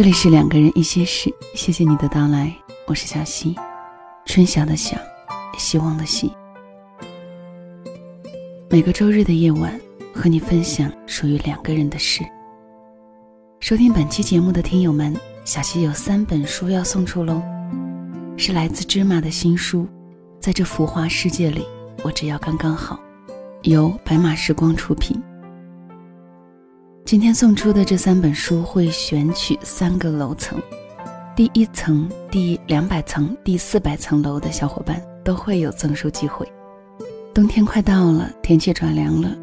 [0.00, 2.50] 这里是两个人一些事，谢谢你的到来，
[2.86, 3.54] 我是小溪，
[4.24, 4.96] 春晓的晓，
[5.58, 6.32] 希望的希。
[8.70, 9.78] 每个周日的夜晚，
[10.14, 12.24] 和你分享属于两个人的事。
[13.60, 17.42] 收听本期节目的听友们，小溪有三本书要送出喽，
[18.38, 19.86] 是来自芝麻的新书，
[20.40, 21.66] 在这浮华世界里，
[22.02, 22.98] 我只要刚刚好，
[23.64, 25.22] 由白马时光出品。
[27.10, 30.62] 今天送出的这三本书会选取三个楼层，
[31.34, 36.46] 第一层、第两百层、第四百层楼的小伙伴都会有赠书机会。
[37.34, 39.36] 冬天快到了，天气转凉了，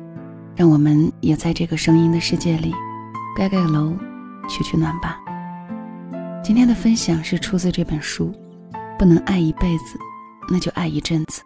[0.56, 2.74] 让我们也在这个声音的世界里
[3.38, 3.94] 盖盖楼，
[4.48, 5.20] 取取暖吧。
[6.42, 8.34] 今天的分享是出自这本书，
[8.98, 10.00] 不能爱一辈子，
[10.50, 11.42] 那就爱一阵子。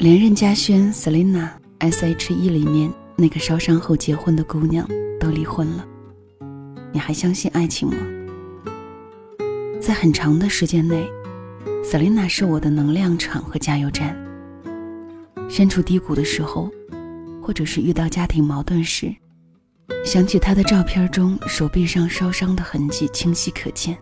[0.00, 1.46] 连任嘉轩 Selina
[1.80, 4.88] S.H.E 里面那个烧伤后结婚的姑娘
[5.20, 5.86] 都离婚了，
[6.90, 7.98] 你还相信爱情吗？
[9.78, 11.06] 在很长的时间内
[11.84, 14.16] ，Selina 是我的能量场和加油站。
[15.50, 16.70] 身处低谷的时候，
[17.42, 19.14] 或者是遇到家庭矛盾时，
[20.02, 23.98] 想起她的照片中手臂上烧伤的痕迹清晰可见。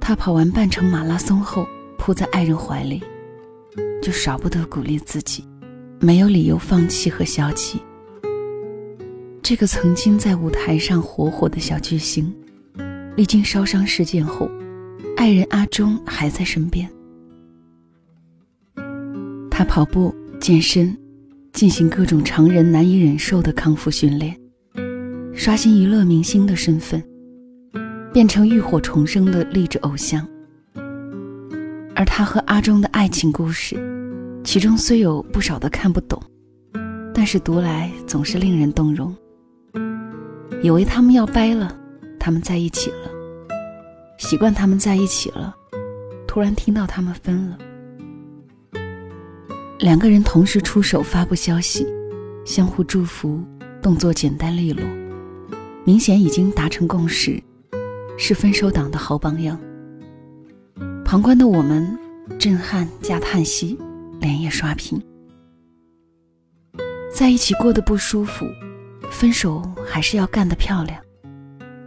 [0.00, 1.66] 她跑完半程马拉松后，
[1.98, 3.02] 扑在爱人怀里。
[4.06, 5.44] 就少不得鼓励自己，
[5.98, 7.82] 没有理由放弃和消极。
[9.42, 12.32] 这个曾经在舞台上火火的小巨星，
[13.16, 14.48] 历经烧伤事件后，
[15.16, 16.88] 爱人阿忠还在身边。
[19.50, 20.96] 他跑步、健身，
[21.52, 24.38] 进行各种常人难以忍受的康复训练，
[25.34, 27.02] 刷新娱乐明星的身份，
[28.12, 30.24] 变成浴火重生的励志偶像。
[31.96, 33.95] 而他和阿忠的爱情故事。
[34.46, 36.22] 其中虽有不少的看不懂，
[37.12, 39.12] 但是读来总是令人动容。
[40.62, 41.76] 以为他们要掰了，
[42.16, 43.10] 他们在一起了；
[44.18, 45.52] 习惯他们在一起了，
[46.28, 47.58] 突然听到他们分了。
[49.80, 51.84] 两个人同时出手发布消息，
[52.44, 53.42] 相互祝福，
[53.82, 54.86] 动作简单利落，
[55.84, 57.42] 明显已经达成共识，
[58.16, 59.58] 是分手党的好榜样。
[61.04, 61.98] 旁观的我们，
[62.38, 63.76] 震撼加叹息。
[64.20, 65.00] 连夜刷屏，
[67.14, 68.46] 在一起过得不舒服，
[69.10, 71.00] 分手还是要干得漂亮，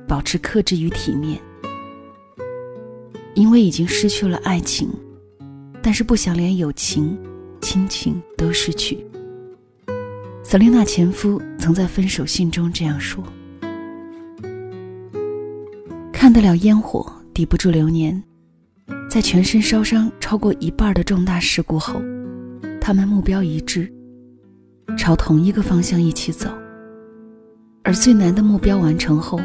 [0.08, 1.40] 保持克制与体面。
[3.36, 4.90] 因为已经失去了爱情，
[5.82, 7.18] 但是不想连友情、
[7.62, 9.06] 亲情都失去。
[10.44, 13.24] 瑟琳娜前夫曾在分手信中这样说
[16.12, 18.22] ：“看得了烟火，抵不住流年，
[19.10, 22.02] 在全身烧伤超过一半的重大事故后。”
[22.90, 23.88] 他们目标一致，
[24.98, 26.50] 朝同一个方向一起走。
[27.84, 29.40] 而最难的目标完成后，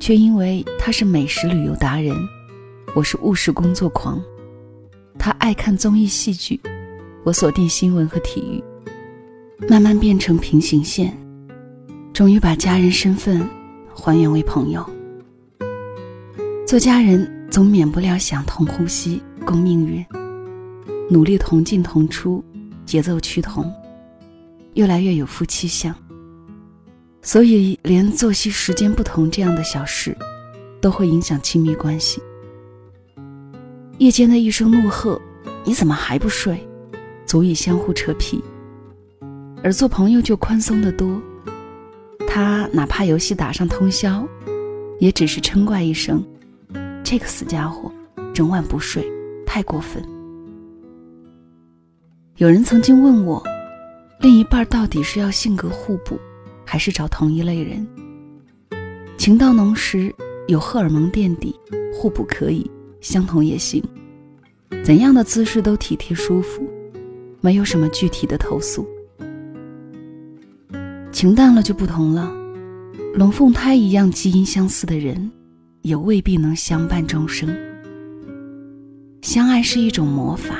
[0.00, 2.16] 却因为他是美食旅游达人，
[2.94, 4.18] 我是务实工作狂，
[5.18, 6.58] 他爱看综艺戏剧，
[7.22, 8.64] 我锁定新闻和体育，
[9.68, 11.14] 慢慢变成平行线，
[12.14, 13.46] 终于把家人身份
[13.92, 14.82] 还原为朋友。
[16.66, 20.02] 做家人总免不了想同呼吸共命运，
[21.10, 22.42] 努力同进同出。
[22.94, 23.74] 节奏趋同，
[24.74, 25.92] 越来越有夫妻相。
[27.22, 30.16] 所以，连作息时间不同这样的小事，
[30.80, 32.22] 都会影响亲密关系。
[33.98, 35.20] 夜间的一声怒喝
[35.66, 36.64] ：“你怎么还不睡？”
[37.26, 38.40] 足以相互扯皮。
[39.60, 41.20] 而做朋友就宽松得多。
[42.28, 44.24] 他哪怕游戏打上通宵，
[45.00, 46.24] 也只是嗔怪一声
[47.02, 47.90] ：“这个死家伙，
[48.32, 49.04] 整晚不睡，
[49.44, 50.00] 太过分。”
[52.36, 53.40] 有人曾经问我，
[54.18, 56.18] 另一半到底是要性格互补，
[56.64, 57.86] 还是找同一类人？
[59.16, 60.12] 情到浓时
[60.48, 61.54] 有荷尔蒙垫底，
[61.92, 62.68] 互补可以，
[63.00, 63.80] 相同也行。
[64.82, 66.68] 怎样的姿势都体贴舒服，
[67.40, 68.84] 没有什么具体的投诉。
[71.12, 72.34] 情淡了就不同了，
[73.14, 75.30] 龙凤胎一样基因相似的人，
[75.82, 77.48] 也未必能相伴终生。
[79.22, 80.56] 相爱是一种魔法。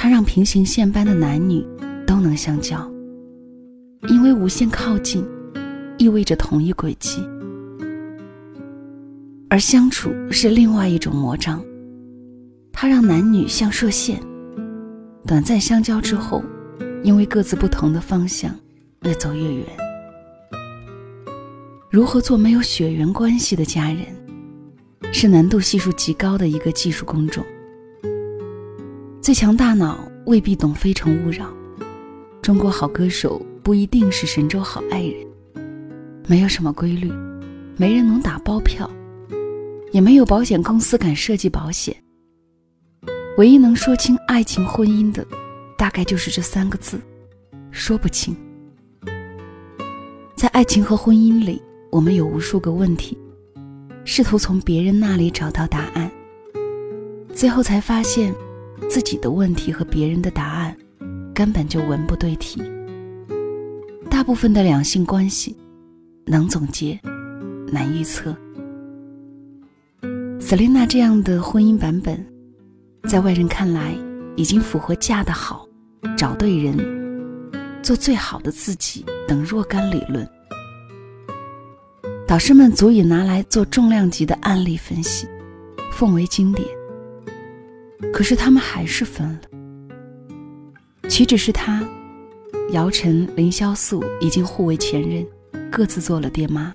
[0.00, 1.66] 它让平行线般的男女
[2.06, 2.88] 都能相交，
[4.08, 5.26] 因为无限靠近
[5.98, 7.20] 意味着同一轨迹，
[9.50, 11.60] 而相处是另外一种魔障，
[12.72, 14.22] 它让男女像射线，
[15.26, 16.44] 短暂相交之后，
[17.02, 18.54] 因为各自不同的方向，
[19.02, 19.66] 越走越远。
[21.90, 24.06] 如何做没有血缘关系的家人，
[25.12, 27.44] 是难度系数极高的一个技术工种。
[29.28, 31.52] 最强大脑未必懂非诚勿扰，
[32.40, 35.16] 中国好歌手不一定是神州好爱人。
[36.26, 37.12] 没有什么规律，
[37.76, 38.90] 没人能打包票，
[39.92, 41.94] 也没有保险公司敢设计保险。
[43.36, 45.22] 唯一能说清爱情婚姻的，
[45.76, 46.98] 大概就是这三个字：
[47.70, 48.34] 说不清。
[50.36, 51.60] 在爱情和婚姻里，
[51.92, 53.18] 我们有无数个问题，
[54.06, 56.10] 试图从别人那里找到答案，
[57.30, 58.34] 最后才发现。
[58.88, 60.76] 自己的问题和别人的答案，
[61.34, 62.62] 根本就文不对题。
[64.10, 65.56] 大部分的两性关系，
[66.24, 66.98] 能总结，
[67.70, 68.36] 难预测。
[70.40, 72.24] 瑟琳娜这样的婚姻版本，
[73.08, 73.94] 在外人看来，
[74.36, 75.66] 已经符合嫁得好、
[76.16, 76.76] 找对人、
[77.82, 80.26] 做最好的自己等若干理论。
[82.26, 85.26] 导师们足以拿来做重量级的案例分析，
[85.92, 86.77] 奉为经典。
[88.12, 91.08] 可是他们还是分了。
[91.08, 91.82] 岂止是他，
[92.72, 95.26] 姚晨、凌潇肃已经互为前任，
[95.70, 96.72] 各自做了爹妈。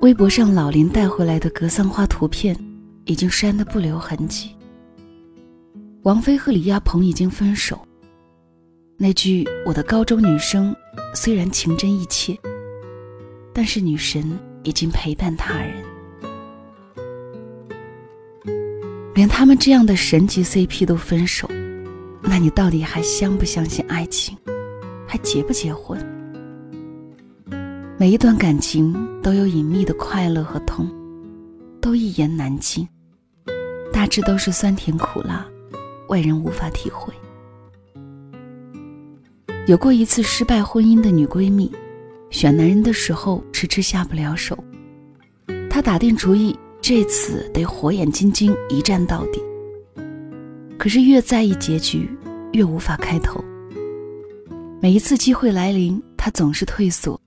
[0.00, 2.56] 微博上老林带回来的格桑花图片，
[3.04, 4.50] 已经删得不留痕迹。
[6.02, 7.80] 王菲和李亚鹏已经分手。
[8.96, 10.74] 那句“我的高中女生”，
[11.14, 12.36] 虽然情真意切，
[13.52, 15.91] 但是女神已经陪伴他人。
[19.14, 21.46] 连他们这样的神级 CP 都分手，
[22.22, 24.36] 那你到底还相不相信爱情？
[25.06, 25.98] 还结不结婚？
[27.98, 30.90] 每一段感情都有隐秘的快乐和痛，
[31.78, 32.88] 都一言难尽，
[33.92, 35.46] 大致都是酸甜苦辣，
[36.08, 37.12] 外人无法体会。
[39.66, 41.70] 有过一次失败婚姻的女闺蜜，
[42.30, 44.58] 选男人的时候迟迟下不了手，
[45.68, 46.58] 她打定主意。
[46.82, 49.40] 这次得火眼金睛一战到底。
[50.76, 52.10] 可是越在意结局，
[52.52, 53.42] 越无法开头。
[54.80, 57.18] 每一次机会来临，他总是退缩，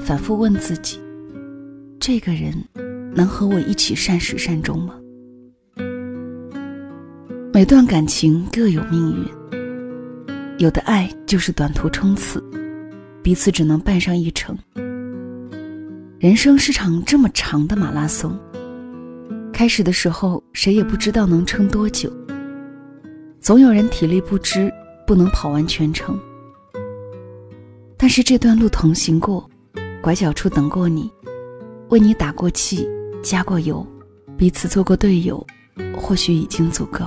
[0.00, 0.98] 反复问自己：
[2.00, 2.54] 这个人
[3.14, 4.94] 能和我一起善始善终吗？
[7.52, 9.28] 每段感情各有命运，
[10.56, 12.42] 有的爱就是短途冲刺，
[13.22, 14.56] 彼此只能伴上一程。
[16.18, 18.34] 人生是场这么长的马拉松。
[19.62, 22.12] 开始的时候，谁也不知道能撑多久。
[23.40, 24.68] 总有人体力不支，
[25.06, 26.18] 不能跑完全程。
[27.96, 29.48] 但是这段路同行过，
[30.02, 31.08] 拐角处等过你，
[31.90, 32.88] 为你打过气、
[33.22, 33.86] 加过油，
[34.36, 35.46] 彼此做过队友，
[35.96, 37.04] 或许已经足够。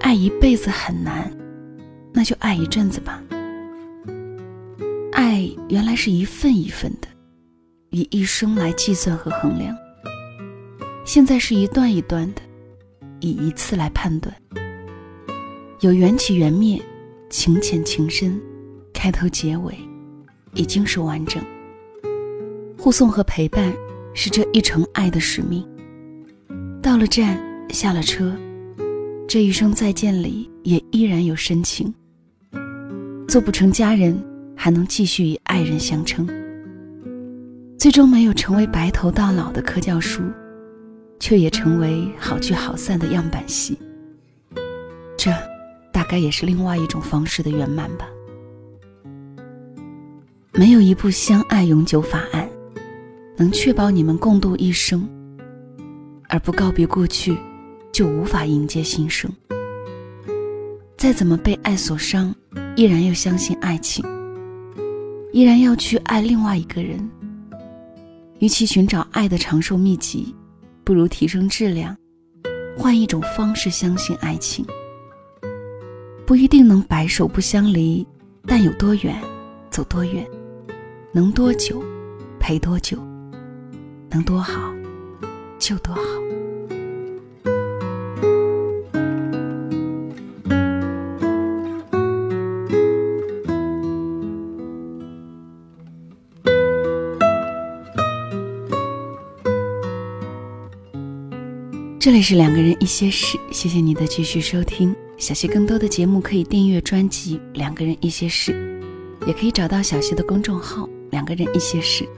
[0.00, 1.28] 爱一辈子很难，
[2.12, 3.20] 那就爱一阵子吧。
[5.10, 7.08] 爱原来是一份一份的，
[7.90, 9.76] 以一生来计算和衡量。
[11.08, 12.42] 现在是一段一段的，
[13.20, 14.30] 以一次来判断。
[15.80, 16.78] 有缘起缘灭，
[17.30, 18.38] 情浅情深，
[18.92, 19.74] 开头结尾，
[20.52, 21.42] 已经是完整。
[22.76, 23.72] 护送和陪伴
[24.12, 25.66] 是这一程爱的使命。
[26.82, 28.36] 到了站，下了车，
[29.26, 31.90] 这一声再见里也依然有深情。
[33.26, 34.22] 做不成家人，
[34.54, 36.28] 还能继续以爱人相称。
[37.78, 40.20] 最终没有成为白头到老的科教书。
[41.20, 43.78] 却也成为好聚好散的样板戏。
[45.16, 45.32] 这，
[45.92, 48.08] 大概也是另外一种方式的圆满吧。
[50.52, 52.48] 没有一部相爱永久法案，
[53.36, 55.08] 能确保你们共度一生。
[56.28, 57.36] 而不告别过去，
[57.90, 59.30] 就无法迎接新生。
[60.96, 62.34] 再怎么被爱所伤，
[62.76, 64.04] 依然要相信爱情，
[65.32, 67.08] 依然要去爱另外一个人。
[68.40, 70.34] 与其寻找爱的长寿秘籍。
[70.88, 71.94] 不如提升质量，
[72.74, 74.64] 换一种方式相信爱情。
[76.26, 78.06] 不一定能白首不相离，
[78.46, 79.14] 但有多远，
[79.68, 80.26] 走多远，
[81.12, 81.84] 能多久，
[82.40, 82.96] 陪多久，
[84.08, 84.72] 能多好，
[85.58, 86.17] 就多好。
[102.08, 104.96] 这里是两个人一些事，谢谢你的继续收听。
[105.18, 108.80] 小溪更多的节目可以订阅专辑《两个人一些事》，
[109.26, 112.08] 也可以找到小溪的公众号“两个人一些事”，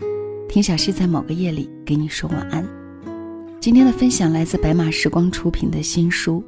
[0.49, 2.65] 听小溪在某个夜里给你说晚安。
[3.59, 6.41] 今天的分享来自白马时光出品的新书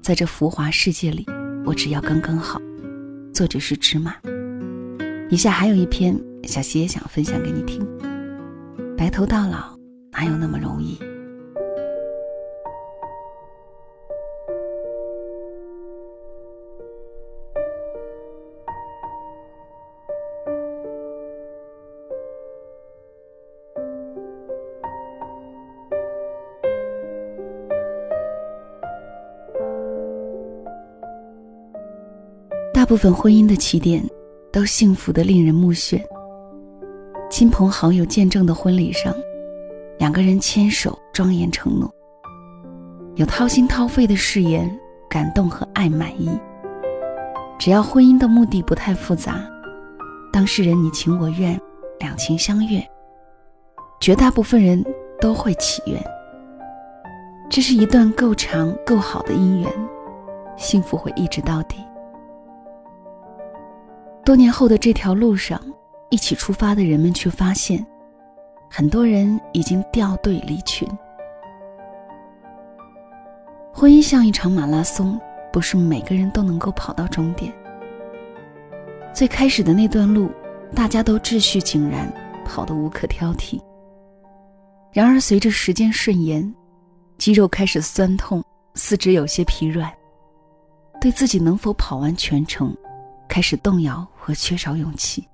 [0.02, 1.26] 《在这浮华世界里，
[1.66, 2.58] 我只要刚刚好》，
[3.34, 4.14] 作者是芝麻。
[5.28, 7.86] 以下还有一篇小溪也想分享给你听：
[8.96, 9.76] 白头到老
[10.10, 10.98] 哪有那么容易？
[32.88, 34.02] 部分婚姻的起点
[34.50, 36.02] 都幸福的令人目眩。
[37.28, 39.14] 亲朋好友见证的婚礼上，
[39.98, 41.92] 两个人牵手，庄严承诺，
[43.16, 44.74] 有掏心掏肺的誓言，
[45.06, 46.30] 感动和爱满意。
[47.58, 49.46] 只要婚姻的目的不太复杂，
[50.32, 51.60] 当事人你情我愿，
[52.00, 52.82] 两情相悦，
[54.00, 54.82] 绝大部分人
[55.20, 56.02] 都会祈愿。
[57.50, 59.70] 这是一段够长够好的姻缘，
[60.56, 61.76] 幸福会一直到底。
[64.28, 65.58] 多年后的这条路上，
[66.10, 67.82] 一起出发的人们却发现，
[68.68, 70.86] 很多人已经掉队离群。
[73.72, 75.18] 婚姻像一场马拉松。
[75.50, 77.50] 不是每个人都能够跑到终点。
[79.14, 80.30] 最开始的那段路，
[80.74, 82.12] 大家都秩序井然，
[82.44, 83.58] 跑得无可挑剔。
[84.92, 86.54] 然而，随着时间顺延，
[87.16, 88.44] 肌肉开始酸痛，
[88.74, 89.90] 四肢有些疲软，
[91.00, 92.76] 对自己能否跑完全程，
[93.28, 95.26] 开始动摇和缺少勇气。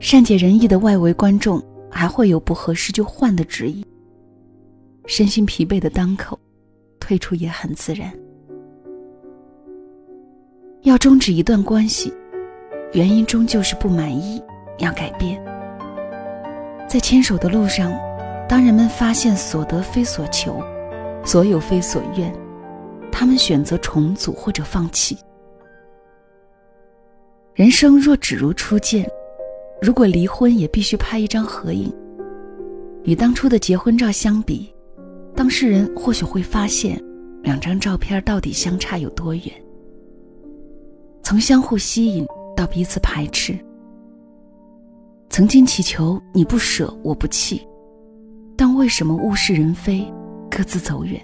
[0.00, 3.86] 善解人意的外围观众还会有不合适就换的质疑。
[5.06, 6.38] 身心疲惫的当口。
[7.04, 8.12] 退出也很自然。
[10.82, 12.14] 要终止一段关系，
[12.92, 14.40] 原因终究是不满意，
[14.78, 15.42] 要改变。
[16.88, 17.92] 在牵手的路上，
[18.48, 20.62] 当人们发现所得非所求，
[21.24, 22.32] 所有非所愿，
[23.10, 25.18] 他们选择重组或者放弃。
[27.54, 29.06] 人生若只如初见，
[29.82, 31.92] 如果离婚也必须拍一张合影，
[33.02, 34.74] 与当初的结婚照相比。
[35.36, 36.98] 当事人或许会发现，
[37.42, 39.44] 两张照片到底相差有多远？
[41.22, 43.54] 从相互吸引到彼此排斥，
[45.28, 47.60] 曾经祈求你不舍我不弃，
[48.56, 50.10] 但为什么物是人非，
[50.50, 51.20] 各自走远？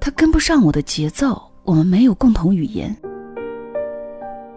[0.00, 2.92] 他跟不上我的节奏，我们没有共同语言。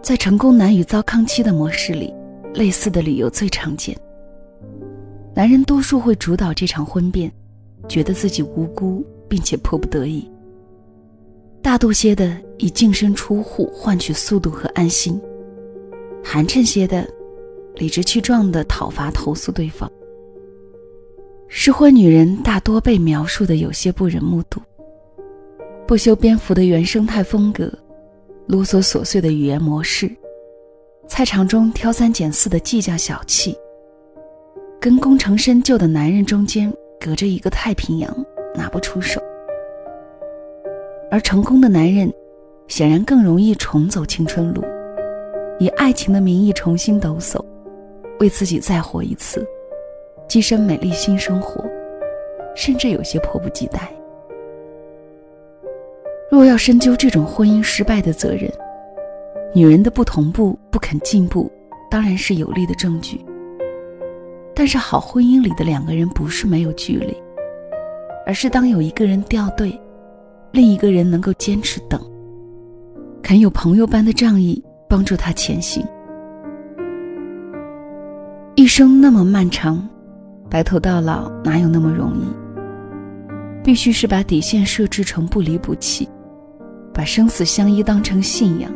[0.06, 2.14] 在成功男与糟糠妻的模式里，
[2.54, 3.92] 类似的理由最常见。
[5.34, 7.28] 男人多数会主导这场婚变，
[7.88, 10.30] 觉得自己无辜，并且迫不得已。
[11.60, 15.20] 大度些的以净身出户换取速度和安心，
[16.22, 17.04] 寒碜些的
[17.74, 19.90] 理直气壮的讨伐投诉对方。
[21.48, 24.60] 适婚女人大多被描述的有些不忍目睹，
[25.84, 27.76] 不修边幅的原生态风格，
[28.46, 30.08] 啰嗦琐碎的语言模式，
[31.08, 33.56] 菜场中挑三拣四的计较小气。
[34.78, 38.24] 跟功成身就的男人中间隔着一个太平洋，
[38.54, 39.20] 拿不出手。
[41.10, 42.12] 而成功的男人，
[42.68, 44.62] 显然更容易重走青春路，
[45.58, 47.44] 以爱情的名义重新抖擞，
[48.20, 49.44] 为自己再活一次，
[50.28, 51.64] 跻身美丽新生活，
[52.54, 53.92] 甚至有些迫不及待。
[56.36, 58.52] 若要深究这种婚姻失败的责任，
[59.54, 61.50] 女人的不同步、不肯进步，
[61.90, 63.18] 当然是有力的证据。
[64.54, 67.16] 但是，好婚姻里的两个人不是没有距离，
[68.26, 69.80] 而是当有一个人掉队，
[70.52, 71.98] 另一个人能够坚持等，
[73.22, 75.82] 肯有朋友般的仗义帮助他前行。
[78.56, 79.88] 一生那么漫长，
[80.50, 82.26] 白头到老哪有那么容易？
[83.64, 86.06] 必须是把底线设置成不离不弃，
[86.96, 88.72] 把生死相依当成信仰，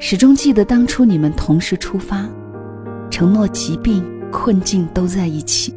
[0.00, 2.28] 始终记得当初你们同时出发，
[3.08, 4.04] 承诺疾病。
[4.32, 5.74] 困境都在一起，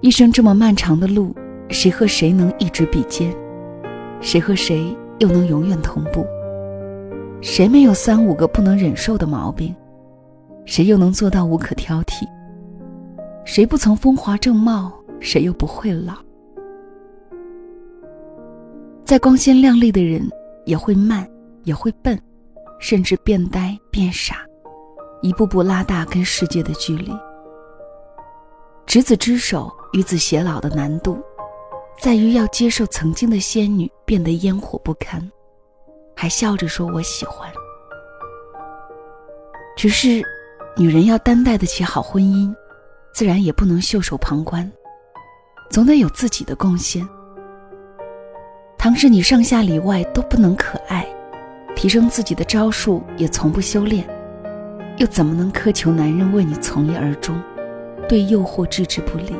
[0.00, 1.34] 一生这么漫长的路，
[1.70, 3.34] 谁和谁能一直比肩？
[4.20, 6.24] 谁和谁又能永远同步？
[7.40, 9.74] 谁没有三五个不能忍受的毛病？
[10.64, 12.24] 谁又能做到无可挑剔？
[13.44, 14.92] 谁不曾风华正茂？
[15.18, 16.14] 谁又不会老？
[19.04, 20.26] 再光鲜亮丽的人，
[20.64, 21.28] 也会慢，
[21.64, 22.20] 也会笨，
[22.78, 24.46] 甚至变呆变傻。
[25.20, 27.12] 一步步拉大跟世界的距离。
[28.86, 31.22] 执子之手，与子偕老的难度，
[32.00, 35.30] 在于要接受曾经的仙女变得烟火不堪，
[36.16, 37.48] 还笑着说我喜欢。
[39.76, 40.22] 只是，
[40.76, 42.52] 女人要担待得起好婚姻，
[43.12, 44.70] 自然也不能袖手旁观，
[45.70, 47.06] 总得有自己的贡献。
[48.82, 51.06] 倘使你上下里外都不能可爱，
[51.76, 54.04] 提升自己的招数也从不修炼。
[54.96, 57.40] 又怎么能苛求男人为你从一而终，
[58.08, 59.36] 对诱惑置之不理？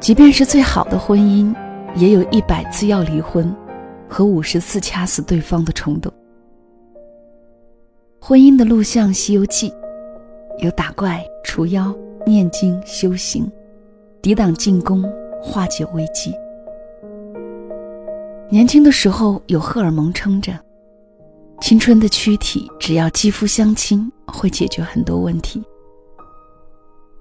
[0.00, 1.54] 即便是最好的婚姻，
[1.94, 3.54] 也有一百次要离婚，
[4.08, 6.10] 和五十次掐死对方的冲动。
[8.18, 9.68] 婚姻的路像《西游记》，
[10.60, 11.94] 有打怪、除妖、
[12.26, 13.52] 念经、修行，
[14.22, 15.04] 抵挡进攻，
[15.42, 16.34] 化解危机。
[18.52, 20.52] 年轻的时候有荷尔蒙撑着，
[21.60, 25.62] 青春的躯体只要肌肤相亲，会解决很多问题。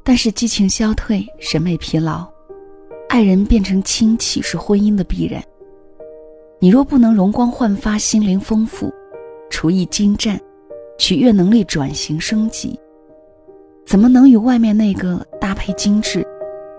[0.03, 2.27] 但是激情消退，审美疲劳，
[3.09, 5.39] 爱人变成亲戚是婚姻的必然。
[6.59, 8.91] 你若不能容光焕发、心灵丰富、
[9.51, 10.39] 厨艺精湛、
[10.98, 12.77] 取悦能力转型升级，
[13.86, 16.25] 怎么能与外面那个搭配精致、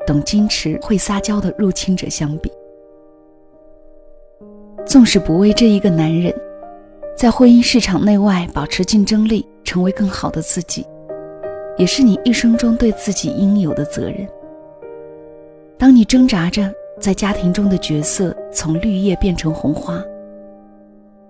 [0.04, 2.50] 懂矜持、会撒娇的入侵者相比？
[4.90, 6.34] 纵使不为这一个男人，
[7.16, 10.84] 在婚姻市场内外保持竞争力，成为更好的自己，
[11.78, 14.28] 也是你一生中对自己应有的责任。
[15.78, 16.68] 当你挣扎着
[16.98, 20.02] 在家庭中的角色从绿叶变成红花，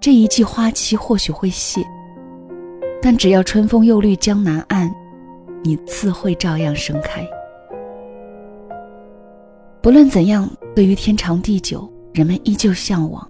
[0.01, 1.83] 这一季花期或许会谢，
[3.03, 4.91] 但只要春风又绿江南岸，
[5.63, 7.29] 你自会照样盛开。
[9.83, 13.30] 不论怎样，对于天长地久，人们依旧向往。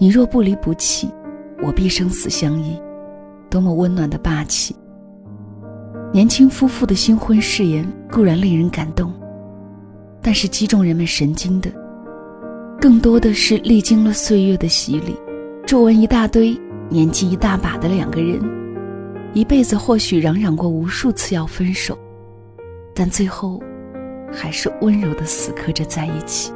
[0.00, 1.10] 你若不离不弃，
[1.60, 2.80] 我必生死相依，
[3.50, 4.74] 多么温暖的霸气！
[6.12, 9.12] 年轻夫妇的新婚誓言固然令人感动，
[10.22, 11.68] 但是击中人们神经的，
[12.80, 15.16] 更多的是历经了岁月的洗礼，
[15.66, 16.56] 皱纹一大堆，
[16.88, 18.40] 年纪一大把的两个人，
[19.34, 21.98] 一辈子或许嚷嚷过无数次要分手，
[22.94, 23.60] 但最后，
[24.32, 26.52] 还是温柔的死磕着在一起。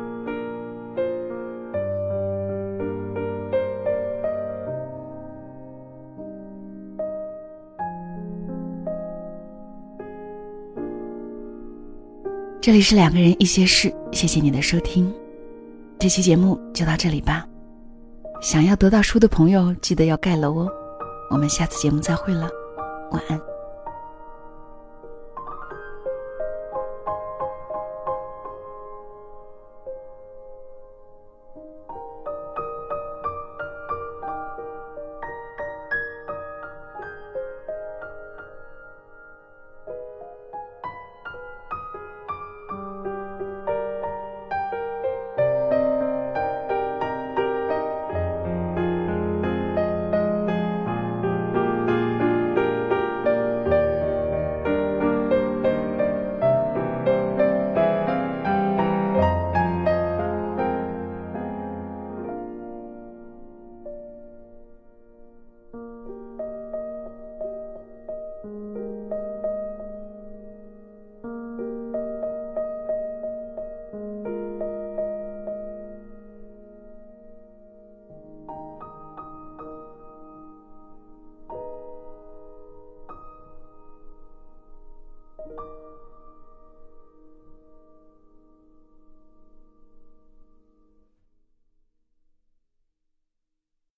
[12.63, 15.13] 这里是两个人一些事，谢谢你的收听，
[15.99, 17.45] 这期节目就到这里吧。
[18.41, 20.69] 想要得到书的朋友，记得要盖楼哦。
[21.29, 22.49] 我们下次节目再会了，
[23.11, 23.52] 晚安。